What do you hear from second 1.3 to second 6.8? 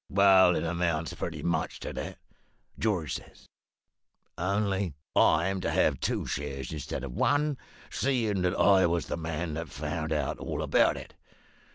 much to that,' George says, `only I'm to have two shares